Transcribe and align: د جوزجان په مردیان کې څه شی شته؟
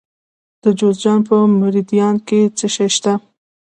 د 0.63 0.65
جوزجان 0.79 1.19
په 1.27 1.35
مردیان 1.59 2.15
کې 2.27 2.39
څه 2.57 2.67
شی 2.75 2.87
شته؟ 2.95 3.13